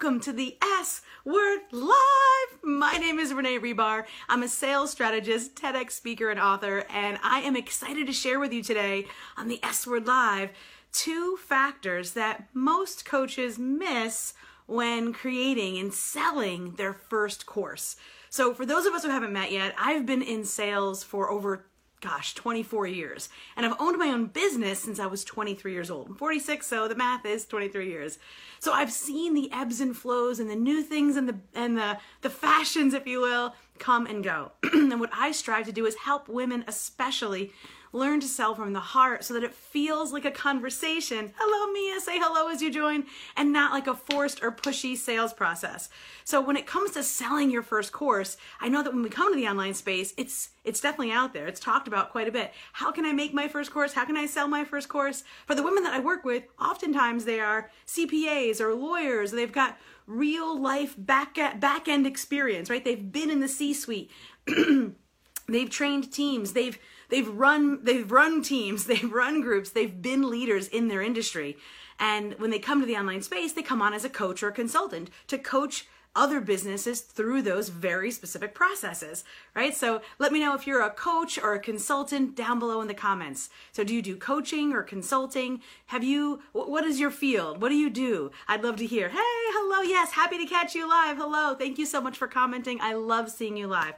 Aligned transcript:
welcome 0.00 0.20
to 0.20 0.32
the 0.32 0.56
S 0.80 1.02
Word 1.24 1.58
Live. 1.72 2.62
My 2.62 2.98
name 2.98 3.18
is 3.18 3.34
Renee 3.34 3.58
Rebar. 3.58 4.04
I'm 4.28 4.44
a 4.44 4.48
sales 4.48 4.92
strategist, 4.92 5.56
TEDx 5.56 5.90
speaker, 5.90 6.30
and 6.30 6.38
author, 6.38 6.84
and 6.88 7.18
I 7.24 7.40
am 7.40 7.56
excited 7.56 8.06
to 8.06 8.12
share 8.12 8.38
with 8.38 8.52
you 8.52 8.62
today 8.62 9.06
on 9.36 9.48
the 9.48 9.58
S 9.60 9.88
Word 9.88 10.06
Live 10.06 10.50
two 10.92 11.36
factors 11.38 12.12
that 12.12 12.44
most 12.54 13.06
coaches 13.06 13.58
miss 13.58 14.34
when 14.66 15.12
creating 15.12 15.78
and 15.78 15.92
selling 15.92 16.76
their 16.76 16.92
first 16.92 17.44
course. 17.46 17.96
So, 18.30 18.54
for 18.54 18.64
those 18.64 18.86
of 18.86 18.94
us 18.94 19.02
who 19.02 19.10
haven't 19.10 19.32
met 19.32 19.50
yet, 19.50 19.74
I've 19.76 20.06
been 20.06 20.22
in 20.22 20.44
sales 20.44 21.02
for 21.02 21.28
over 21.28 21.64
gosh, 22.00 22.34
24 22.34 22.86
years. 22.86 23.28
And 23.56 23.66
I've 23.66 23.80
owned 23.80 23.98
my 23.98 24.08
own 24.08 24.26
business 24.26 24.78
since 24.78 25.00
I 25.00 25.06
was 25.06 25.24
23 25.24 25.72
years 25.72 25.90
old. 25.90 26.08
I'm 26.08 26.14
46, 26.14 26.66
so 26.66 26.88
the 26.88 26.94
math 26.94 27.26
is 27.26 27.44
23 27.46 27.88
years. 27.88 28.18
So 28.60 28.72
I've 28.72 28.92
seen 28.92 29.34
the 29.34 29.50
ebbs 29.52 29.80
and 29.80 29.96
flows 29.96 30.40
and 30.40 30.48
the 30.48 30.56
new 30.56 30.82
things 30.82 31.16
and 31.16 31.28
the 31.28 31.38
and 31.54 31.76
the 31.76 31.98
the 32.22 32.30
fashions, 32.30 32.94
if 32.94 33.06
you 33.06 33.20
will, 33.20 33.54
come 33.78 34.06
and 34.06 34.22
go. 34.22 34.52
and 34.72 35.00
what 35.00 35.10
I 35.12 35.32
strive 35.32 35.66
to 35.66 35.72
do 35.72 35.86
is 35.86 35.96
help 35.96 36.28
women 36.28 36.64
especially 36.66 37.52
learn 37.92 38.20
to 38.20 38.26
sell 38.26 38.54
from 38.54 38.72
the 38.72 38.80
heart 38.80 39.24
so 39.24 39.34
that 39.34 39.44
it 39.44 39.54
feels 39.54 40.12
like 40.12 40.24
a 40.24 40.30
conversation. 40.30 41.32
Hello, 41.38 41.72
Mia, 41.72 42.00
say 42.00 42.18
hello 42.18 42.48
as 42.48 42.60
you 42.60 42.70
join, 42.70 43.04
and 43.36 43.52
not 43.52 43.72
like 43.72 43.86
a 43.86 43.94
forced 43.94 44.42
or 44.42 44.52
pushy 44.52 44.96
sales 44.96 45.32
process. 45.32 45.88
So 46.24 46.40
when 46.40 46.56
it 46.56 46.66
comes 46.66 46.92
to 46.92 47.02
selling 47.02 47.50
your 47.50 47.62
first 47.62 47.92
course, 47.92 48.36
I 48.60 48.68
know 48.68 48.82
that 48.82 48.92
when 48.92 49.02
we 49.02 49.08
come 49.08 49.32
to 49.32 49.36
the 49.36 49.48
online 49.48 49.74
space, 49.74 50.14
it's 50.16 50.50
it's 50.64 50.80
definitely 50.80 51.12
out 51.12 51.32
there. 51.32 51.46
It's 51.46 51.60
talked 51.60 51.88
about 51.88 52.10
quite 52.10 52.28
a 52.28 52.32
bit. 52.32 52.52
How 52.74 52.92
can 52.92 53.06
I 53.06 53.12
make 53.12 53.32
my 53.32 53.48
first 53.48 53.70
course? 53.70 53.94
How 53.94 54.04
can 54.04 54.18
I 54.18 54.26
sell 54.26 54.48
my 54.48 54.64
first 54.64 54.88
course? 54.90 55.24
For 55.46 55.54
the 55.54 55.62
women 55.62 55.82
that 55.84 55.94
I 55.94 56.00
work 56.00 56.24
with, 56.24 56.44
oftentimes 56.60 57.24
they 57.24 57.40
are 57.40 57.70
CPAs 57.86 58.60
or 58.60 58.74
lawyers. 58.74 59.30
They've 59.30 59.50
got 59.50 59.78
real 60.06 60.60
life 60.60 60.94
back 60.98 61.38
at, 61.38 61.60
back 61.60 61.88
end 61.88 62.06
experience, 62.06 62.68
right? 62.68 62.84
They've 62.84 63.12
been 63.12 63.30
in 63.30 63.40
the 63.40 63.48
C 63.48 63.72
suite. 63.72 64.10
they've 65.48 65.70
trained 65.70 66.12
teams. 66.12 66.52
They've 66.52 66.78
they've 67.08 67.28
run 67.28 67.84
they've 67.84 68.10
run 68.10 68.42
teams. 68.42 68.84
They've 68.88 69.12
run 69.12 69.40
groups. 69.40 69.70
They've 69.70 70.02
been 70.02 70.30
leaders 70.30 70.68
in 70.68 70.88
their 70.88 71.02
industry. 71.02 71.56
And 71.98 72.34
when 72.38 72.50
they 72.50 72.58
come 72.58 72.80
to 72.80 72.86
the 72.86 72.96
online 72.96 73.22
space, 73.22 73.52
they 73.52 73.62
come 73.62 73.82
on 73.82 73.92
as 73.92 74.04
a 74.04 74.08
coach 74.08 74.42
or 74.42 74.48
a 74.48 74.52
consultant 74.52 75.10
to 75.26 75.36
coach 75.36 75.86
other 76.18 76.40
businesses 76.40 77.00
through 77.00 77.42
those 77.42 77.68
very 77.68 78.10
specific 78.10 78.52
processes, 78.54 79.24
right? 79.54 79.74
So 79.74 80.00
let 80.18 80.32
me 80.32 80.40
know 80.40 80.54
if 80.54 80.66
you're 80.66 80.82
a 80.82 80.90
coach 80.90 81.38
or 81.38 81.54
a 81.54 81.60
consultant 81.60 82.34
down 82.34 82.58
below 82.58 82.80
in 82.80 82.88
the 82.88 82.94
comments. 82.94 83.50
So 83.72 83.84
do 83.84 83.94
you 83.94 84.02
do 84.02 84.16
coaching 84.16 84.72
or 84.72 84.82
consulting? 84.82 85.60
Have 85.86 86.02
you, 86.02 86.42
what 86.52 86.84
is 86.84 86.98
your 86.98 87.12
field? 87.12 87.62
What 87.62 87.68
do 87.68 87.76
you 87.76 87.88
do? 87.88 88.32
I'd 88.48 88.64
love 88.64 88.76
to 88.76 88.86
hear. 88.86 89.10
Hey, 89.10 89.16
hello, 89.20 89.82
yes, 89.82 90.12
happy 90.12 90.38
to 90.38 90.46
catch 90.46 90.74
you 90.74 90.88
live. 90.88 91.16
Hello, 91.16 91.54
thank 91.54 91.78
you 91.78 91.86
so 91.86 92.00
much 92.00 92.18
for 92.18 92.26
commenting. 92.26 92.80
I 92.80 92.94
love 92.94 93.30
seeing 93.30 93.56
you 93.56 93.68
live. 93.68 93.94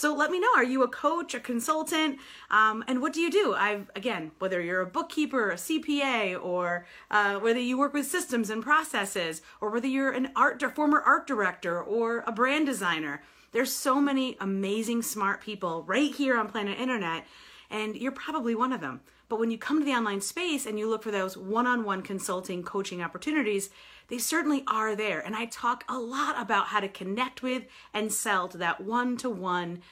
So 0.00 0.14
let 0.14 0.30
me 0.30 0.40
know. 0.40 0.48
Are 0.56 0.64
you 0.64 0.82
a 0.82 0.88
coach, 0.88 1.34
a 1.34 1.40
consultant, 1.40 2.20
um, 2.50 2.82
and 2.88 3.02
what 3.02 3.12
do 3.12 3.20
you 3.20 3.30
do? 3.30 3.52
I've 3.54 3.90
again, 3.94 4.30
whether 4.38 4.58
you're 4.58 4.80
a 4.80 4.86
bookkeeper, 4.86 5.50
a 5.50 5.56
CPA, 5.56 6.42
or 6.42 6.86
uh, 7.10 7.38
whether 7.38 7.60
you 7.60 7.76
work 7.76 7.92
with 7.92 8.06
systems 8.06 8.48
and 8.48 8.62
processes, 8.62 9.42
or 9.60 9.68
whether 9.68 9.86
you're 9.86 10.10
an 10.10 10.30
art, 10.34 10.62
former 10.74 11.02
art 11.02 11.26
director, 11.26 11.82
or 11.82 12.24
a 12.26 12.32
brand 12.32 12.64
designer. 12.64 13.20
There's 13.52 13.74
so 13.74 14.00
many 14.00 14.38
amazing, 14.40 15.02
smart 15.02 15.42
people 15.42 15.82
right 15.82 16.14
here 16.14 16.38
on 16.38 16.48
planet 16.48 16.78
Internet, 16.78 17.26
and 17.70 17.96
you're 17.96 18.12
probably 18.12 18.54
one 18.54 18.72
of 18.72 18.80
them. 18.80 19.00
But 19.28 19.38
when 19.38 19.50
you 19.50 19.58
come 19.58 19.78
to 19.78 19.84
the 19.84 19.92
online 19.92 20.20
space 20.20 20.66
and 20.66 20.78
you 20.78 20.88
look 20.88 21.02
for 21.02 21.12
those 21.12 21.36
one 21.36 21.66
on 21.66 21.84
one 21.84 22.02
consulting, 22.02 22.62
coaching 22.62 23.00
opportunities, 23.00 23.70
they 24.08 24.18
certainly 24.18 24.64
are 24.66 24.96
there. 24.96 25.20
And 25.20 25.36
I 25.36 25.46
talk 25.46 25.84
a 25.88 25.98
lot 25.98 26.40
about 26.40 26.66
how 26.66 26.80
to 26.80 26.88
connect 26.88 27.42
with 27.42 27.62
and 27.94 28.12
sell 28.12 28.48
to 28.48 28.58
that 28.58 28.80
one 28.80 29.16
to 29.18 29.30
one 29.30 29.82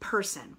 person. 0.00 0.56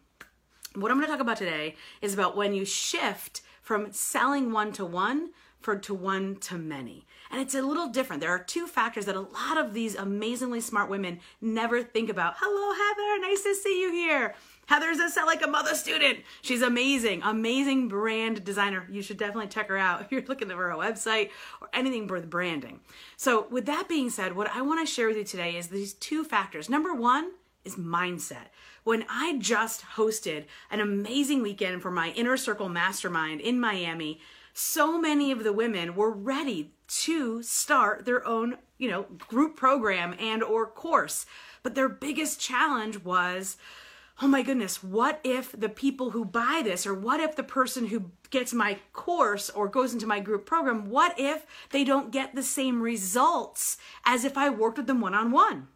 What 0.75 0.89
I'm 0.89 0.97
going 0.97 1.07
to 1.07 1.11
talk 1.11 1.21
about 1.21 1.37
today 1.37 1.75
is 2.01 2.13
about 2.13 2.37
when 2.37 2.53
you 2.53 2.63
shift 2.63 3.41
from 3.69 3.91
selling 3.91 4.51
one 4.51 4.71
to 4.71 4.83
one 4.83 5.29
for 5.59 5.75
to 5.75 5.93
one 5.93 6.35
to 6.35 6.57
many. 6.57 7.05
And 7.29 7.39
it's 7.39 7.53
a 7.53 7.61
little 7.61 7.87
different. 7.87 8.19
There 8.19 8.31
are 8.31 8.43
two 8.43 8.65
factors 8.65 9.05
that 9.05 9.15
a 9.15 9.19
lot 9.19 9.59
of 9.59 9.75
these 9.75 9.93
amazingly 9.93 10.59
smart 10.59 10.89
women 10.89 11.19
never 11.39 11.83
think 11.83 12.09
about. 12.09 12.33
Hello, 12.39 12.73
Heather. 12.73 13.21
Nice 13.21 13.43
to 13.43 13.53
see 13.53 13.79
you 13.79 13.91
here. 13.91 14.33
Heather's 14.65 14.97
a 14.97 15.07
sell 15.07 15.27
like 15.27 15.43
a 15.43 15.47
mother 15.47 15.75
student. 15.75 16.21
She's 16.41 16.63
amazing, 16.63 17.21
amazing 17.21 17.89
brand 17.89 18.43
designer. 18.43 18.87
You 18.89 19.03
should 19.03 19.17
definitely 19.17 19.49
check 19.49 19.67
her 19.67 19.77
out 19.77 20.01
if 20.01 20.11
you're 20.11 20.23
looking 20.23 20.49
for 20.49 20.71
a 20.71 20.75
website 20.75 21.29
or 21.61 21.69
anything 21.71 22.07
with 22.07 22.27
branding. 22.27 22.79
So, 23.17 23.45
with 23.51 23.67
that 23.67 23.87
being 23.87 24.09
said, 24.09 24.35
what 24.35 24.49
I 24.49 24.63
want 24.63 24.79
to 24.79 24.91
share 24.91 25.09
with 25.09 25.17
you 25.17 25.23
today 25.23 25.55
is 25.55 25.67
these 25.67 25.93
two 25.93 26.23
factors. 26.23 26.71
Number 26.71 26.95
one 26.95 27.33
is 27.69 27.75
mindset. 27.75 28.47
When 28.83 29.05
I 29.09 29.37
just 29.37 29.83
hosted 29.95 30.45
an 30.71 30.79
amazing 30.79 31.41
weekend 31.41 31.81
for 31.81 31.91
my 31.91 32.09
inner 32.11 32.37
circle 32.37 32.69
mastermind 32.69 33.41
in 33.41 33.59
Miami, 33.59 34.19
so 34.53 34.99
many 34.99 35.31
of 35.31 35.43
the 35.43 35.53
women 35.53 35.95
were 35.95 36.11
ready 36.11 36.73
to 36.87 37.43
start 37.43 38.05
their 38.05 38.25
own, 38.25 38.57
you 38.77 38.89
know, 38.89 39.03
group 39.27 39.55
program 39.55 40.15
and 40.19 40.41
or 40.41 40.65
course. 40.65 41.25
But 41.61 41.75
their 41.75 41.89
biggest 41.89 42.39
challenge 42.39 43.03
was 43.03 43.57
oh 44.21 44.27
my 44.27 44.41
goodness, 44.41 44.83
what 44.83 45.21
if 45.23 45.53
the 45.53 45.69
people 45.69 46.09
who 46.09 46.25
buy 46.25 46.61
this, 46.61 46.85
or 46.85 46.93
what 46.93 47.21
if 47.21 47.37
the 47.37 47.43
person 47.43 47.87
who 47.87 48.11
gets 48.29 48.53
my 48.53 48.77
course 48.91 49.49
or 49.49 49.69
goes 49.69 49.93
into 49.93 50.05
my 50.05 50.19
group 50.19 50.45
program, 50.45 50.89
what 50.89 51.17
if 51.17 51.45
they 51.69 51.85
don't 51.85 52.11
get 52.11 52.35
the 52.35 52.43
same 52.43 52.81
results 52.81 53.77
as 54.03 54.25
if 54.25 54.37
I 54.37 54.49
worked 54.49 54.77
with 54.77 54.87
them 54.87 54.99
one 54.99 55.15
on 55.15 55.31
one? 55.31 55.69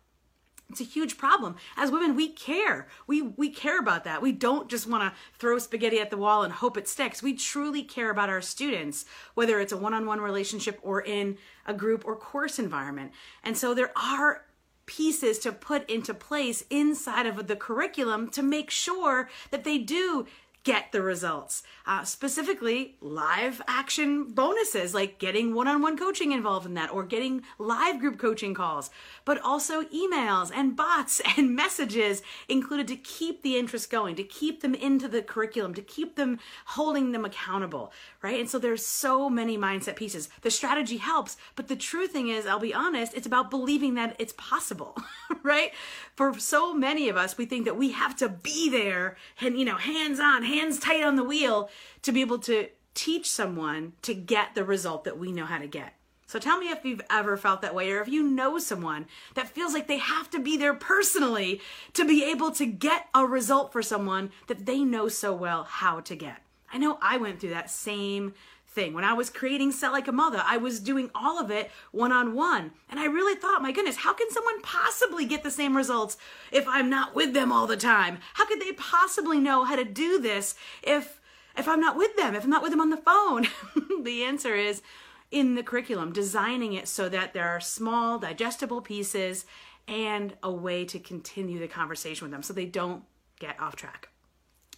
It's 0.69 0.81
a 0.81 0.85
huge 0.85 1.17
problem. 1.17 1.55
As 1.77 1.91
women, 1.91 2.15
we 2.15 2.29
care. 2.29 2.87
We 3.05 3.21
we 3.21 3.49
care 3.49 3.79
about 3.79 4.05
that. 4.05 4.21
We 4.21 4.31
don't 4.31 4.69
just 4.69 4.87
want 4.87 5.03
to 5.03 5.19
throw 5.37 5.59
spaghetti 5.59 5.99
at 5.99 6.09
the 6.09 6.17
wall 6.17 6.43
and 6.43 6.51
hope 6.51 6.77
it 6.77 6.87
sticks. 6.87 7.21
We 7.21 7.33
truly 7.33 7.83
care 7.83 8.09
about 8.09 8.29
our 8.29 8.41
students, 8.41 9.05
whether 9.35 9.59
it's 9.59 9.73
a 9.73 9.77
one-on-one 9.77 10.19
relationship 10.19 10.79
or 10.81 11.01
in 11.01 11.37
a 11.67 11.73
group 11.73 12.05
or 12.05 12.15
course 12.15 12.57
environment. 12.57 13.11
And 13.43 13.55
so 13.55 13.73
there 13.73 13.91
are 13.95 14.45
pieces 14.85 15.39
to 15.39 15.51
put 15.51 15.89
into 15.89 16.13
place 16.13 16.63
inside 16.69 17.25
of 17.25 17.47
the 17.47 17.55
curriculum 17.55 18.29
to 18.29 18.43
make 18.43 18.69
sure 18.69 19.29
that 19.51 19.63
they 19.63 19.77
do 19.77 20.25
get 20.63 20.91
the 20.91 21.01
results. 21.01 21.63
Uh, 21.85 22.03
specifically, 22.05 22.95
live 23.01 23.61
action 23.67 24.23
bonuses 24.23 24.93
like 24.93 25.19
getting 25.19 25.53
one 25.53 25.67
on 25.67 25.81
one 25.81 25.97
coaching 25.97 26.31
involved 26.31 26.65
in 26.65 26.73
that 26.73 26.91
or 26.91 27.03
getting 27.03 27.41
live 27.57 27.99
group 27.99 28.17
coaching 28.17 28.53
calls, 28.53 28.89
but 29.25 29.39
also 29.41 29.83
emails 29.83 30.49
and 30.55 30.75
bots 30.77 31.21
and 31.37 31.55
messages 31.55 32.21
included 32.47 32.87
to 32.87 32.95
keep 32.95 33.41
the 33.41 33.57
interest 33.57 33.89
going, 33.89 34.15
to 34.15 34.23
keep 34.23 34.61
them 34.61 34.73
into 34.73 35.07
the 35.09 35.21
curriculum, 35.21 35.73
to 35.73 35.81
keep 35.81 36.15
them 36.15 36.39
holding 36.65 37.11
them 37.11 37.25
accountable, 37.25 37.91
right? 38.21 38.39
And 38.39 38.49
so 38.49 38.57
there's 38.57 38.85
so 38.85 39.29
many 39.29 39.57
mindset 39.57 39.97
pieces. 39.97 40.29
The 40.41 40.51
strategy 40.51 40.97
helps, 40.97 41.35
but 41.57 41.67
the 41.67 41.75
true 41.75 42.07
thing 42.07 42.29
is, 42.29 42.45
I'll 42.45 42.59
be 42.59 42.73
honest, 42.73 43.13
it's 43.13 43.27
about 43.27 43.49
believing 43.49 43.95
that 43.95 44.15
it's 44.19 44.33
possible, 44.37 44.97
right? 45.43 45.71
For 46.15 46.39
so 46.39 46.73
many 46.73 47.09
of 47.09 47.17
us, 47.17 47.37
we 47.37 47.45
think 47.45 47.65
that 47.65 47.75
we 47.75 47.91
have 47.91 48.15
to 48.17 48.29
be 48.29 48.69
there 48.69 49.17
and, 49.41 49.59
you 49.59 49.65
know, 49.65 49.75
hands 49.75 50.19
on, 50.21 50.43
hands 50.53 50.79
tight 50.79 51.03
on 51.03 51.15
the 51.15 51.23
wheel 51.23 51.69
to 52.03 52.11
be 52.11 52.21
able 52.21 52.39
to 52.39 52.69
teach 52.93 53.29
someone 53.29 53.93
to 54.03 54.13
get 54.13 54.55
the 54.55 54.63
result 54.63 55.03
that 55.03 55.17
we 55.17 55.31
know 55.31 55.45
how 55.45 55.57
to 55.57 55.67
get. 55.67 55.93
So 56.25 56.39
tell 56.39 56.59
me 56.59 56.69
if 56.69 56.83
you've 56.83 57.01
ever 57.09 57.37
felt 57.37 57.61
that 57.61 57.75
way 57.75 57.91
or 57.91 58.01
if 58.01 58.07
you 58.07 58.23
know 58.23 58.57
someone 58.57 59.05
that 59.35 59.49
feels 59.49 59.73
like 59.73 59.87
they 59.87 59.97
have 59.97 60.29
to 60.31 60.39
be 60.39 60.57
there 60.57 60.73
personally 60.73 61.61
to 61.93 62.05
be 62.05 62.23
able 62.23 62.51
to 62.53 62.65
get 62.65 63.07
a 63.13 63.25
result 63.25 63.71
for 63.71 63.83
someone 63.83 64.31
that 64.47 64.65
they 64.65 64.83
know 64.83 65.09
so 65.09 65.33
well 65.33 65.63
how 65.63 65.99
to 65.99 66.15
get. 66.15 66.41
I 66.71 66.79
know 66.79 66.97
I 67.01 67.17
went 67.17 67.39
through 67.39 67.51
that 67.51 67.69
same 67.69 68.33
thing. 68.73 68.93
When 68.93 69.03
I 69.03 69.13
was 69.13 69.29
creating 69.29 69.71
Sell 69.71 69.91
Like 69.91 70.07
a 70.07 70.11
Mother, 70.11 70.41
I 70.45 70.57
was 70.57 70.79
doing 70.79 71.09
all 71.13 71.39
of 71.39 71.51
it 71.51 71.71
one 71.91 72.11
on 72.11 72.33
one. 72.33 72.71
And 72.89 72.99
I 72.99 73.05
really 73.05 73.35
thought, 73.35 73.61
my 73.61 73.71
goodness, 73.71 73.97
how 73.97 74.13
can 74.13 74.29
someone 74.31 74.61
possibly 74.61 75.25
get 75.25 75.43
the 75.43 75.51
same 75.51 75.77
results 75.77 76.17
if 76.51 76.67
I'm 76.67 76.89
not 76.89 77.15
with 77.15 77.33
them 77.33 77.51
all 77.51 77.67
the 77.67 77.77
time? 77.77 78.19
How 78.33 78.45
could 78.45 78.61
they 78.61 78.73
possibly 78.73 79.39
know 79.39 79.63
how 79.63 79.75
to 79.75 79.85
do 79.85 80.19
this 80.19 80.55
if 80.81 81.19
if 81.55 81.67
I'm 81.67 81.79
not 81.79 81.97
with 81.97 82.15
them, 82.15 82.33
if 82.33 82.43
I'm 82.43 82.49
not 82.49 82.63
with 82.63 82.71
them 82.71 82.81
on 82.81 82.89
the 82.89 82.97
phone? 82.97 83.47
the 84.03 84.23
answer 84.23 84.55
is 84.55 84.81
in 85.29 85.55
the 85.55 85.63
curriculum, 85.63 86.11
designing 86.13 86.73
it 86.73 86.87
so 86.87 87.09
that 87.09 87.33
there 87.33 87.49
are 87.49 87.59
small, 87.59 88.19
digestible 88.19 88.81
pieces 88.81 89.45
and 89.87 90.35
a 90.41 90.51
way 90.51 90.85
to 90.85 90.99
continue 90.99 91.59
the 91.59 91.67
conversation 91.67 92.25
with 92.25 92.31
them 92.31 92.43
so 92.43 92.53
they 92.53 92.65
don't 92.65 93.03
get 93.39 93.59
off 93.59 93.75
track. 93.75 94.12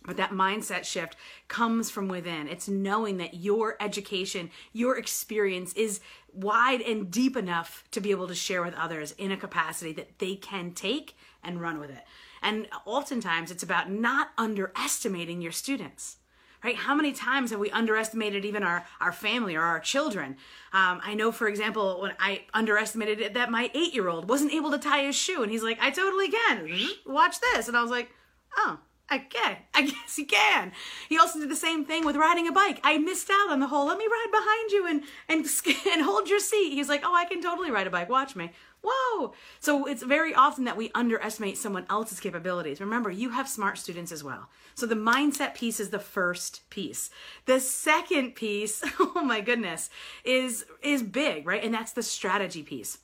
But 0.05 0.17
that 0.17 0.31
mindset 0.31 0.83
shift 0.83 1.15
comes 1.47 1.89
from 1.89 2.07
within. 2.07 2.47
It's 2.47 2.67
knowing 2.67 3.17
that 3.17 3.33
your 3.33 3.75
education, 3.79 4.51
your 4.71 4.97
experience 4.97 5.73
is 5.73 5.99
wide 6.33 6.81
and 6.81 7.09
deep 7.09 7.35
enough 7.35 7.83
to 7.91 8.01
be 8.01 8.11
able 8.11 8.27
to 8.27 8.35
share 8.35 8.63
with 8.63 8.75
others 8.75 9.13
in 9.17 9.31
a 9.31 9.37
capacity 9.37 9.93
that 9.93 10.19
they 10.19 10.35
can 10.35 10.71
take 10.71 11.15
and 11.43 11.61
run 11.61 11.79
with 11.79 11.89
it. 11.89 12.03
And 12.41 12.67
oftentimes 12.85 13.49
it's 13.49 13.63
about 13.63 13.89
not 13.89 14.29
underestimating 14.37 15.41
your 15.41 15.51
students 15.51 16.17
right? 16.65 16.75
How 16.75 16.95
many 16.95 17.11
times 17.11 17.51
have 17.51 17.59
we 17.59 17.69
underestimated 17.69 18.43
even 18.43 18.63
our, 18.63 18.83
our 18.99 19.11
family 19.11 19.55
or 19.55 19.61
our 19.61 19.79
children? 19.79 20.35
Um, 20.73 20.99
I 21.03 21.13
know, 21.13 21.31
for 21.31 21.47
example, 21.47 22.01
when 22.01 22.13
I 22.19 22.41
underestimated 22.55 23.21
it, 23.21 23.35
that 23.35 23.51
my 23.51 23.69
eight 23.75 23.93
year 23.93 24.09
old 24.09 24.27
wasn't 24.27 24.51
able 24.51 24.71
to 24.71 24.79
tie 24.79 25.03
his 25.03 25.15
shoe, 25.15 25.43
and 25.43 25.51
he's 25.51 25.61
like, 25.61 25.77
I 25.79 25.91
totally 25.91 26.29
can. 26.29 26.67
Watch 27.05 27.39
this. 27.39 27.67
And 27.67 27.77
I 27.77 27.83
was 27.83 27.91
like, 27.91 28.09
oh, 28.57 28.79
Can. 29.09 29.57
I 29.73 29.81
guess 29.83 30.15
he 30.15 30.25
can. 30.25 30.71
He 31.09 31.17
also 31.17 31.39
did 31.39 31.49
the 31.49 31.55
same 31.55 31.85
thing 31.85 32.05
with 32.05 32.15
riding 32.15 32.47
a 32.47 32.51
bike. 32.51 32.79
I 32.83 32.97
missed 32.97 33.29
out 33.29 33.51
on 33.51 33.59
the 33.59 33.67
whole 33.67 33.85
let 33.85 33.97
me 33.97 34.05
ride 34.05 34.31
behind 34.31 34.71
you 34.71 34.87
and 34.87 35.03
and 35.29 35.45
and 35.93 36.01
hold 36.01 36.29
your 36.29 36.39
seat. 36.39 36.73
He's 36.73 36.89
like, 36.89 37.01
"Oh, 37.03 37.13
I 37.13 37.25
can 37.25 37.41
totally 37.41 37.71
ride 37.71 37.87
a 37.87 37.91
bike. 37.91 38.09
Watch 38.09 38.35
me." 38.35 38.51
Whoa. 38.87 39.33
So 39.59 39.85
it's 39.85 40.03
very 40.03 40.35
often 40.35 40.65
that 40.65 40.77
we 40.77 40.91
underestimate 40.93 41.57
someone 41.57 41.87
else's 41.89 42.19
capabilities. 42.19 42.79
Remember, 42.79 43.09
you 43.09 43.31
have 43.31 43.49
smart 43.49 43.79
students 43.79 44.11
as 44.11 44.23
well. 44.23 44.49
So 44.75 44.85
the 44.85 44.95
mindset 44.95 45.55
piece 45.55 45.79
is 45.79 45.89
the 45.89 45.97
first 45.99 46.69
piece. 46.69 47.09
The 47.45 47.59
second 47.59 48.35
piece, 48.35 48.83
oh 48.99 49.23
my 49.23 49.41
goodness, 49.41 49.89
is 50.23 50.65
is 50.83 51.01
big, 51.01 51.47
right? 51.47 51.63
And 51.63 51.73
that's 51.73 51.93
the 51.93 52.03
strategy 52.03 52.63
piece. 52.63 52.99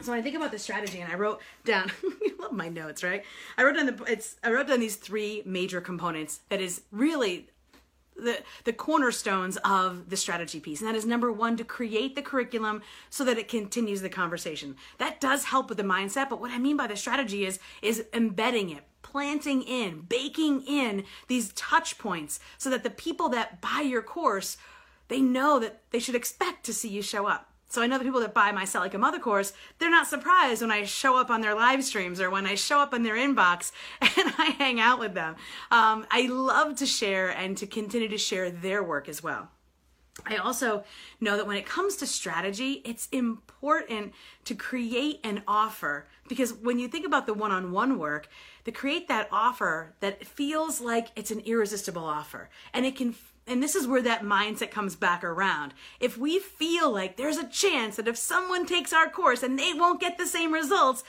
So 0.00 0.12
when 0.12 0.20
I 0.20 0.22
think 0.22 0.36
about 0.36 0.50
the 0.50 0.58
strategy, 0.58 1.00
and 1.00 1.12
I 1.12 1.16
wrote 1.16 1.40
down, 1.64 1.90
you 2.02 2.36
love 2.38 2.52
my 2.52 2.68
notes, 2.68 3.02
right? 3.02 3.24
I 3.56 3.64
wrote 3.64 3.76
down 3.76 3.86
the 3.86 4.04
it's 4.04 4.36
I 4.42 4.50
wrote 4.50 4.68
down 4.68 4.80
these 4.80 4.96
three 4.96 5.42
major 5.44 5.80
components 5.80 6.40
that 6.48 6.60
is 6.60 6.82
really 6.90 7.48
the 8.16 8.42
the 8.64 8.72
cornerstones 8.72 9.56
of 9.58 10.10
the 10.10 10.16
strategy 10.16 10.60
piece. 10.60 10.80
And 10.80 10.88
that 10.88 10.94
is 10.94 11.06
number 11.06 11.32
one 11.32 11.56
to 11.56 11.64
create 11.64 12.14
the 12.14 12.22
curriculum 12.22 12.82
so 13.10 13.24
that 13.24 13.38
it 13.38 13.48
continues 13.48 14.02
the 14.02 14.08
conversation. 14.08 14.76
That 14.98 15.20
does 15.20 15.44
help 15.44 15.68
with 15.68 15.78
the 15.78 15.84
mindset 15.84 16.28
but 16.28 16.40
what 16.40 16.50
i 16.50 16.58
mean 16.58 16.76
by 16.76 16.86
the 16.86 16.96
strategy 16.96 17.44
is 17.44 17.58
is 17.82 18.04
embedding 18.12 18.70
it 18.70 18.84
planting 19.02 19.62
in 19.62 20.00
baking 20.00 20.62
in 20.62 21.04
these 21.28 21.52
touch 21.52 21.98
points 21.98 22.40
so 22.58 22.68
that 22.70 22.82
the 22.82 22.90
people 22.90 23.28
that 23.28 23.60
buy 23.60 23.80
your 23.80 24.02
course 24.02 24.56
they 25.08 25.20
know 25.20 25.58
that 25.58 25.82
they 25.90 25.98
should 25.98 26.14
expect 26.14 26.64
to 26.64 26.72
see 26.74 26.88
you 26.88 27.02
show 27.02 27.26
up 27.26 27.53
so 27.74 27.82
I 27.82 27.88
know 27.88 27.98
the 27.98 28.04
people 28.04 28.20
that 28.20 28.32
buy 28.32 28.52
my 28.52 28.64
Sell 28.64 28.82
Like 28.82 28.94
a 28.94 28.98
Mother 28.98 29.18
course, 29.18 29.52
they're 29.80 29.90
not 29.90 30.06
surprised 30.06 30.62
when 30.62 30.70
I 30.70 30.84
show 30.84 31.16
up 31.16 31.28
on 31.28 31.40
their 31.40 31.56
live 31.56 31.82
streams 31.82 32.20
or 32.20 32.30
when 32.30 32.46
I 32.46 32.54
show 32.54 32.78
up 32.78 32.94
in 32.94 33.02
their 33.02 33.16
inbox 33.16 33.72
and 34.00 34.32
I 34.38 34.54
hang 34.56 34.78
out 34.78 35.00
with 35.00 35.14
them. 35.14 35.34
Um, 35.72 36.06
I 36.08 36.28
love 36.30 36.76
to 36.76 36.86
share 36.86 37.30
and 37.30 37.56
to 37.58 37.66
continue 37.66 38.08
to 38.08 38.18
share 38.18 38.48
their 38.48 38.82
work 38.84 39.08
as 39.08 39.24
well. 39.24 39.50
I 40.26 40.36
also 40.36 40.84
know 41.20 41.36
that 41.36 41.46
when 41.46 41.56
it 41.56 41.66
comes 41.66 41.96
to 41.96 42.06
strategy, 42.06 42.82
it's 42.84 43.08
important 43.10 44.14
to 44.44 44.54
create 44.54 45.20
an 45.24 45.42
offer 45.48 46.06
because 46.28 46.54
when 46.54 46.78
you 46.78 46.88
think 46.88 47.04
about 47.04 47.26
the 47.26 47.34
one 47.34 47.50
on 47.50 47.72
one 47.72 47.98
work, 47.98 48.28
to 48.64 48.72
create 48.72 49.08
that 49.08 49.28
offer 49.30 49.94
that 50.00 50.24
feels 50.24 50.80
like 50.80 51.08
it's 51.16 51.30
an 51.30 51.40
irresistible 51.40 52.04
offer 52.04 52.48
and 52.72 52.86
it 52.86 52.96
can 52.96 53.14
and 53.46 53.62
this 53.62 53.74
is 53.74 53.86
where 53.86 54.00
that 54.00 54.22
mindset 54.22 54.70
comes 54.70 54.96
back 54.96 55.22
around. 55.22 55.74
If 56.00 56.16
we 56.16 56.38
feel 56.38 56.90
like 56.90 57.18
there's 57.18 57.36
a 57.36 57.46
chance 57.46 57.96
that 57.96 58.08
if 58.08 58.16
someone 58.16 58.64
takes 58.64 58.90
our 58.92 59.10
course 59.10 59.42
and 59.42 59.58
they 59.58 59.74
won't 59.74 60.00
get 60.00 60.16
the 60.16 60.26
same 60.26 60.50
results, 60.50 61.04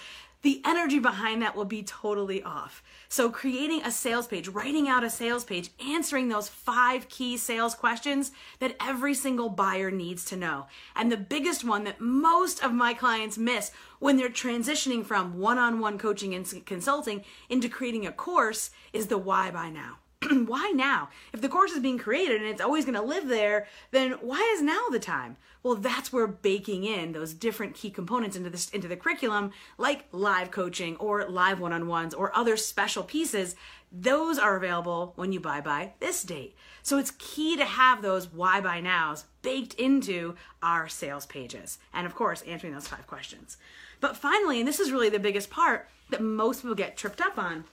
the 0.46 0.62
energy 0.64 1.00
behind 1.00 1.42
that 1.42 1.56
will 1.56 1.66
be 1.66 1.82
totally 1.82 2.44
off. 2.44 2.84
So, 3.10 3.32
creating 3.32 3.82
a 3.82 3.90
sales 3.90 4.28
page, 4.28 4.48
writing 4.48 4.88
out 4.88 5.04
a 5.04 5.10
sales 5.10 5.44
page, 5.44 5.72
answering 5.84 6.30
those 6.30 6.48
five 6.48 7.10
key 7.10 7.36
sales 7.36 7.74
questions 7.74 8.32
that 8.60 8.76
every 8.80 9.16
single 9.16 9.50
buyer 9.50 9.90
needs 9.90 10.24
to 10.26 10.36
know. 10.36 10.68
And 10.96 11.12
the 11.12 11.18
biggest 11.18 11.64
one 11.64 11.84
that 11.86 12.00
most 12.00 12.64
of 12.64 12.74
my 12.74 12.94
clients 12.94 13.40
miss 13.40 13.72
when 13.98 14.18
they're 14.18 14.30
transitioning 14.30 15.04
from 15.04 15.40
one 15.40 15.58
on 15.58 15.80
one 15.80 15.98
coaching 15.98 16.36
and 16.36 16.64
consulting 16.68 17.24
into 17.50 17.68
creating 17.68 18.06
a 18.06 18.12
course 18.12 18.70
is 18.94 19.08
the 19.08 19.18
why 19.18 19.50
buy 19.50 19.72
now. 19.72 19.98
why 20.46 20.72
now? 20.76 21.10
If 21.34 21.42
the 21.42 21.50
course 21.50 21.72
is 21.72 21.80
being 21.80 21.98
created 21.98 22.42
and 22.42 22.50
it's 22.50 22.62
always 22.62 22.86
going 22.86 22.96
to 22.96 23.02
live 23.02 23.28
there, 23.28 23.68
then 23.92 24.12
why 24.22 24.54
is 24.56 24.62
now 24.62 24.90
the 24.92 25.00
time? 25.00 25.38
Well, 25.64 25.76
that's 25.76 26.14
where 26.14 26.28
baking 26.28 26.84
in 26.84 27.12
those 27.12 27.34
different 27.34 27.74
key 27.74 27.90
components 27.90 28.36
into 28.36 28.50
this 28.50 28.70
into 28.70 28.88
the 28.88 28.96
curriculum, 28.96 29.52
like 29.78 30.06
live 30.12 30.52
coaching 30.52 30.96
or 30.98 31.28
live 31.28 31.60
one-on-ones 31.60 32.14
or 32.14 32.36
other 32.36 32.56
special 32.56 33.04
pieces, 33.04 33.56
those 33.92 34.38
are 34.38 34.58
available 34.58 35.14
when 35.16 35.32
you 35.32 35.40
buy 35.40 35.62
by 35.62 35.94
this 36.00 36.22
date. 36.24 36.56
So 36.84 36.98
it's 36.98 37.12
key 37.12 37.58
to 37.58 37.66
have 37.66 38.02
those 38.02 38.32
why 38.32 38.62
buy 38.62 38.82
nows 38.82 39.26
baked 39.42 39.74
into 39.76 40.36
our 40.62 40.88
sales 40.88 41.26
pages. 41.26 41.80
And 41.94 42.06
of 42.06 42.14
course, 42.14 42.42
answering 42.44 42.74
those 42.74 42.88
five 42.88 43.08
questions. 43.08 43.58
But 44.00 44.18
finally, 44.18 44.60
and 44.60 44.68
this 44.68 44.80
is 44.80 44.92
really 44.92 45.10
the 45.10 45.20
biggest 45.20 45.50
part 45.50 45.90
that 46.10 46.22
most 46.22 46.62
people 46.62 46.76
get 46.76 46.98
tripped 46.98 47.22
up 47.22 47.38
on, 47.38 47.64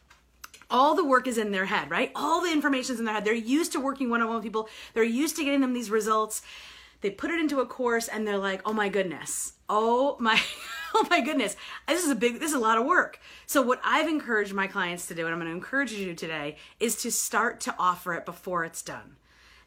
all 0.72 0.94
the 0.94 1.04
work 1.04 1.28
is 1.28 1.38
in 1.38 1.52
their 1.52 1.66
head, 1.66 1.90
right? 1.90 2.10
All 2.16 2.40
the 2.40 2.50
information 2.50 2.94
is 2.94 2.98
in 2.98 3.04
their 3.04 3.14
head. 3.14 3.24
They're 3.24 3.34
used 3.34 3.72
to 3.72 3.80
working 3.80 4.10
one 4.10 4.22
on 4.22 4.28
one 4.28 4.36
with 4.36 4.44
people, 4.44 4.68
they're 4.94 5.04
used 5.04 5.36
to 5.36 5.44
getting 5.44 5.60
them 5.60 5.74
these 5.74 5.90
results. 5.90 6.42
They 7.02 7.10
put 7.10 7.32
it 7.32 7.40
into 7.40 7.60
a 7.60 7.66
course 7.66 8.06
and 8.06 8.26
they're 8.26 8.38
like, 8.38 8.62
oh 8.64 8.72
my 8.72 8.88
goodness, 8.88 9.54
oh 9.68 10.16
my. 10.18 10.40
oh 10.94 11.06
my 11.10 11.20
goodness, 11.20 11.56
this 11.88 12.04
is 12.04 12.10
a 12.10 12.14
big, 12.14 12.38
this 12.38 12.50
is 12.50 12.56
a 12.56 12.60
lot 12.60 12.78
of 12.78 12.84
work. 12.84 13.18
So, 13.46 13.62
what 13.62 13.80
I've 13.82 14.08
encouraged 14.08 14.52
my 14.52 14.66
clients 14.66 15.06
to 15.06 15.14
do, 15.14 15.24
and 15.24 15.32
I'm 15.32 15.40
going 15.40 15.50
to 15.50 15.56
encourage 15.56 15.92
you 15.92 16.14
today, 16.14 16.56
is 16.80 16.96
to 17.02 17.10
start 17.10 17.60
to 17.60 17.74
offer 17.78 18.14
it 18.14 18.26
before 18.26 18.64
it's 18.64 18.82
done. 18.82 19.16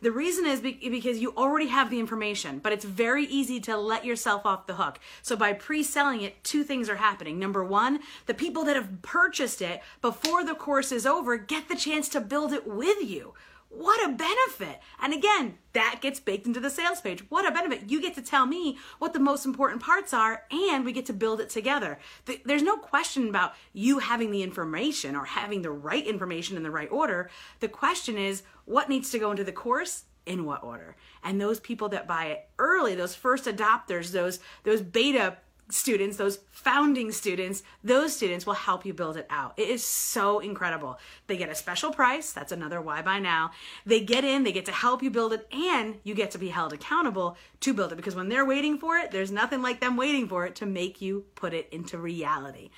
The 0.02 0.12
reason 0.12 0.46
is 0.46 0.62
because 0.62 1.20
you 1.20 1.34
already 1.36 1.68
have 1.68 1.90
the 1.90 2.00
information, 2.00 2.60
but 2.60 2.74
it's 2.74 2.86
very 2.86 3.26
easy 3.26 3.60
to 3.62 3.78
let 3.78 4.06
yourself 4.06 4.46
off 4.46 4.68
the 4.68 4.76
hook. 4.76 5.00
So 5.22 5.36
by 5.36 5.54
pre-selling 5.54 6.22
it, 6.22 6.44
two 6.44 6.64
things 6.64 6.90
are 6.90 6.98
happening. 6.98 7.40
Number 7.40 7.64
one, 7.64 8.00
the 8.26 8.34
people 8.34 8.64
that 8.66 8.76
have 8.76 9.02
purchased 9.02 9.62
it 9.62 9.82
before 10.02 10.44
the 10.44 10.56
course 10.56 10.92
is 10.92 11.06
over 11.06 11.38
get 11.38 11.70
the 11.70 11.76
chance 11.76 12.10
to 12.10 12.22
build 12.22 12.54
it 12.54 12.68
with 12.68 13.02
you. 13.02 13.34
What 13.70 14.08
a 14.08 14.14
benefit. 14.14 14.80
And 15.02 15.14
again, 15.14 15.58
that 15.74 15.98
gets 16.00 16.22
baked 16.22 16.48
into 16.48 16.62
the 16.62 16.70
sales 16.70 17.02
page. 17.02 17.26
What 17.30 17.46
a 17.46 17.52
benefit. 17.52 17.90
You 17.90 18.02
get 18.02 18.16
to 18.16 18.22
tell 18.22 18.46
me 18.46 18.78
what 19.00 19.12
the 19.12 19.20
most 19.20 19.46
important 19.46 19.82
parts 19.82 20.14
are 20.14 20.44
and 20.50 20.86
we 20.86 20.94
get 20.94 21.06
to 21.08 21.14
build 21.14 21.42
it 21.42 21.50
together. 21.50 22.00
There's 22.46 22.64
no 22.64 22.78
question 22.78 23.28
about 23.28 23.54
you 23.74 24.00
having 24.00 24.32
the 24.32 24.44
information 24.44 25.14
or 25.14 25.26
having 25.26 25.62
the 25.62 25.72
right 25.72 26.08
information 26.08 26.56
in 26.56 26.64
the 26.64 26.72
right 26.72 26.90
order. 26.90 27.30
The 27.60 27.68
question 27.68 28.18
is 28.18 28.44
what 28.66 28.90
needs 28.90 29.12
to 29.12 29.20
go 29.20 29.32
into 29.32 29.44
the 29.44 29.52
course 29.52 30.04
in 30.26 30.46
what 30.46 30.64
order. 30.64 30.96
And 31.24 31.40
those 31.40 31.60
people 31.60 31.90
that 31.90 32.08
buy 32.08 32.26
it 32.26 32.50
early, 32.60 32.96
those 32.96 33.16
first 33.16 33.46
adopters, 33.46 34.12
those 34.12 34.40
those 34.64 34.82
beta 34.82 35.38
students, 35.70 36.18
those 36.18 36.40
founding 36.52 37.12
students, 37.12 37.64
those 37.84 38.16
students 38.16 38.46
will 38.46 38.54
help 38.54 38.86
you 38.86 38.94
build 38.94 39.18
it 39.18 39.26
out. 39.30 39.54
It 39.58 39.70
is 39.70 39.84
so 39.84 40.40
incredible. 40.40 41.00
They 41.28 41.38
get 41.38 41.50
a 41.50 41.56
special 41.56 41.92
price. 41.92 42.32
That's 42.32 42.52
another 42.52 42.82
why 42.82 43.02
buy 43.02 43.20
now. 43.20 43.52
They 43.86 44.02
get 44.02 44.24
in, 44.24 44.44
they 44.44 44.52
get 44.52 44.66
to 44.66 44.72
help 44.72 45.02
you 45.02 45.10
build 45.10 45.34
it, 45.34 45.48
and 45.52 45.96
you 46.04 46.14
get 46.14 46.32
to 46.32 46.38
be 46.38 46.50
held 46.50 46.74
accountable 46.74 47.38
to 47.62 47.74
build 47.74 47.92
it 47.92 47.96
because 47.96 48.16
when 48.16 48.30
they're 48.30 48.46
waiting 48.46 48.78
for 48.78 48.98
it, 48.98 49.12
there's 49.12 49.32
nothing 49.32 49.62
like 49.62 49.80
them 49.80 49.98
waiting 49.98 50.28
for 50.28 50.46
it 50.46 50.56
to 50.58 50.66
make 50.66 51.02
you 51.02 51.26
put 51.34 51.54
it 51.54 51.68
into 51.72 51.98
reality. 51.98 52.70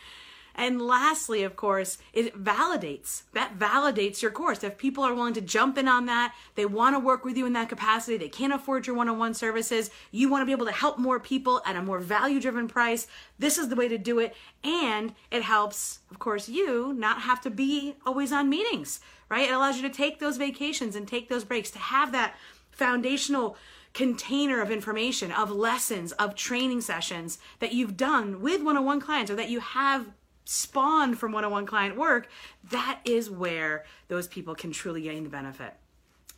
And 0.58 0.82
lastly, 0.82 1.44
of 1.44 1.56
course, 1.56 2.00
it 2.14 2.44
validates. 2.44 3.22
That 3.34 3.60
validates 3.60 4.24
your 4.24 4.32
course. 4.32 4.64
If 4.64 4.80
people 4.80 5.04
are 5.04 5.14
willing 5.14 5.36
to 5.36 5.42
jump 5.42 5.78
in 5.78 5.88
on 5.88 6.08
that, 6.08 6.34
they 6.56 6.66
want 6.66 6.96
to 6.96 7.00
work 7.00 7.24
with 7.24 7.38
you 7.38 7.46
in 7.46 7.54
that 7.54 7.70
capacity, 7.70 8.18
they 8.18 8.28
can't 8.28 8.52
afford 8.52 8.88
your 8.88 8.96
one 8.96 9.08
on 9.08 9.20
one 9.20 9.36
services, 9.36 9.92
you 10.12 10.30
want 10.30 10.42
to 10.42 10.48
be 10.48 10.52
able 10.52 10.66
to 10.66 10.72
help 10.72 10.98
more 10.98 11.20
people 11.20 11.62
at 11.64 11.76
a 11.76 11.82
more 11.84 12.00
value 12.00 12.42
driven 12.42 12.68
price, 12.68 13.06
this 13.38 13.60
is 13.60 13.70
the 13.70 13.76
way 13.76 13.88
to 13.88 14.00
do 14.00 14.18
it. 14.18 14.36
And 14.64 15.14
it 15.30 15.44
helps, 15.44 16.00
of 16.10 16.18
course, 16.18 16.50
you 16.50 16.92
not 16.92 17.22
have 17.22 17.40
to 17.42 17.52
be 17.52 17.96
always 18.04 18.32
on 18.32 18.50
meetings, 18.50 19.00
right? 19.30 19.48
It 19.48 19.54
allows 19.54 19.76
you 19.76 19.84
to 19.84 19.94
take 19.94 20.20
those 20.20 20.38
vacations 20.38 20.96
and 20.96 21.08
take 21.08 21.30
those 21.30 21.44
breaks, 21.44 21.70
to 21.72 21.80
have 21.80 22.12
that 22.14 22.36
foundational 22.72 23.58
container 23.94 24.62
of 24.62 24.72
information, 24.72 25.32
of 25.32 25.52
lessons, 25.52 26.12
of 26.14 26.36
training 26.36 26.82
sessions 26.82 27.38
that 27.60 27.74
you've 27.74 27.98
done 27.98 28.42
with 28.42 28.64
one 28.64 28.78
on 28.78 28.86
one 28.86 29.00
clients 29.00 29.32
or 29.32 29.36
that 29.36 29.50
you 29.50 29.60
have 29.60 30.08
spawned 30.48 31.20
from 31.20 31.34
one-on-one 31.34 31.66
client 31.66 31.98
work, 31.98 32.30
that 32.70 33.00
is 33.04 33.30
where 33.30 33.84
those 34.08 34.28
people 34.28 34.56
can 34.56 34.72
truly 34.72 35.02
gain 35.02 35.24
the 35.24 35.30
benefit. 35.30 35.74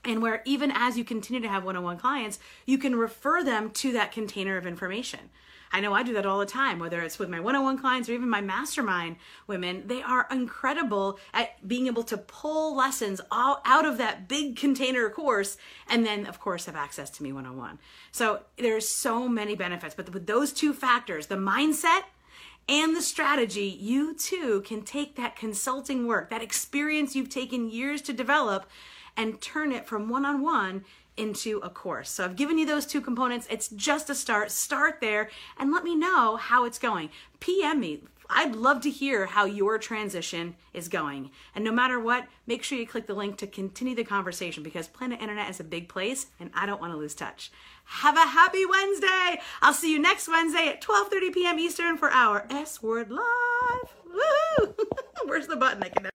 And 0.04 0.22
where 0.22 0.42
even 0.46 0.72
as 0.72 0.98
you 0.98 1.04
continue 1.04 1.42
to 1.42 1.48
have 1.48 1.64
one-on-one 1.64 1.98
clients, 1.98 2.40
you 2.66 2.78
can 2.78 2.96
refer 2.96 3.44
them 3.44 3.70
to 3.72 3.92
that 3.94 4.12
container 4.12 4.58
of 4.58 4.66
information. 4.66 5.30
I 5.72 5.82
know 5.82 5.94
I 5.94 6.02
do 6.02 6.14
that 6.14 6.26
all 6.26 6.40
the 6.40 6.48
time, 6.48 6.80
whether 6.80 7.02
it's 7.02 7.20
with 7.20 7.30
my 7.30 7.40
one 7.40 7.56
on 7.56 7.64
one 7.64 7.78
clients 7.78 8.10
or 8.10 8.14
even 8.14 8.30
my 8.30 8.42
mastermind 8.42 9.18
women. 9.46 9.84
They 9.86 10.02
are 10.02 10.26
incredible 10.32 11.20
at 11.32 11.68
being 11.68 11.86
able 11.86 12.02
to 12.04 12.18
pull 12.18 12.76
lessons 12.76 13.22
all 13.30 13.62
out 13.66 13.86
of 13.86 14.00
that 14.00 14.28
big 14.28 14.56
container 14.56 15.08
course 15.12 15.58
and 15.88 16.04
then, 16.04 16.26
of 16.26 16.40
course, 16.40 16.66
have 16.66 16.76
access 16.76 17.12
to 17.12 17.24
me 17.24 17.32
one 17.32 17.46
on 17.46 17.58
one. 17.58 17.78
So 18.12 18.42
there's 18.58 18.88
so 18.88 19.28
many 19.28 19.56
benefits. 19.56 19.94
But 19.94 20.12
with 20.12 20.26
those 20.26 20.52
two 20.54 20.74
factors, 20.74 21.28
the 21.28 21.36
mindset 21.36 22.02
and 22.70 22.96
the 22.96 23.02
strategy, 23.02 23.66
you 23.66 24.14
too 24.14 24.62
can 24.62 24.84
take 24.84 25.16
that 25.16 25.36
consulting 25.36 26.06
work, 26.06 26.30
that 26.30 26.44
experience 26.44 27.16
you've 27.16 27.30
taken 27.30 27.72
years 27.72 28.00
to 28.04 28.14
develop, 28.14 28.70
and 29.18 29.42
turn 29.42 29.72
it 29.72 29.88
from 29.88 30.08
one 30.08 30.24
on 30.24 30.42
one 30.42 30.86
into 31.18 31.58
a 31.64 31.70
course. 31.70 32.12
So 32.12 32.24
I've 32.24 32.36
given 32.36 32.60
you 32.60 32.68
those 32.68 32.86
two 32.86 33.02
components. 33.02 33.48
It's 33.50 33.70
just 33.70 34.10
a 34.10 34.16
start. 34.16 34.52
Start 34.52 35.02
there 35.02 35.30
and 35.58 35.72
let 35.72 35.84
me 35.84 35.96
know 35.96 36.38
how 36.38 36.64
it's 36.64 36.80
going. 36.80 37.10
PM 37.40 37.80
me. 37.80 38.04
I'd 38.30 38.56
love 38.56 38.82
to 38.82 38.90
hear 38.90 39.26
how 39.26 39.46
your 39.46 39.80
transition 39.80 40.56
is 40.74 40.88
going. 40.88 41.32
And 41.56 41.64
no 41.66 41.72
matter 41.72 42.00
what, 42.00 42.28
make 42.46 42.64
sure 42.64 42.78
you 42.78 42.86
click 42.86 43.08
the 43.08 43.16
link 43.16 43.38
to 43.38 43.48
continue 43.48 43.96
the 43.96 44.04
conversation 44.04 44.62
because 44.62 44.88
Planet 44.88 45.20
Internet 45.20 45.50
is 45.50 45.60
a 45.60 45.64
big 45.64 45.90
place 45.90 46.28
and 46.40 46.52
I 46.54 46.66
don't 46.68 46.80
want 46.80 46.94
to 46.94 46.98
lose 46.98 47.16
touch. 47.16 47.52
Have 47.86 48.18
a 48.18 48.28
happy 48.28 48.66
Wednesday. 48.66 49.42
I'll 49.62 49.74
see 49.74 49.92
you 49.92 50.00
next 50.00 50.28
Wednesday 50.28 50.68
at 50.68 50.82
12:30 50.82 51.34
p.m. 51.34 51.60
Eastern 51.60 51.98
for 51.98 52.12
our 52.12 52.46
S 52.52 52.84
Word 52.84 53.10
Live. 53.10 53.94
Woo! 54.06 54.76
Where's 55.26 55.48
the 55.48 55.56
button 55.56 55.82
I 55.82 55.90
can 55.90 56.04